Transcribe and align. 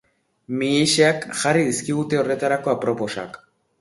Mihiseak 0.61 1.27
jarri 1.41 1.67
dizkigute 1.67 2.21
horretarako 2.23 2.77
aproposak. 2.77 3.39